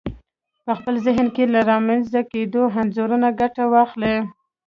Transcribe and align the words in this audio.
په 0.65 0.71
خپل 0.77 0.95
ذهن 1.05 1.27
کې 1.35 1.43
له 1.53 1.59
رامنځته 1.71 2.21
کېدونکو 2.31 2.75
انځورونو 2.81 3.27
ګټه 3.39 3.63
واخلئ. 3.73 4.17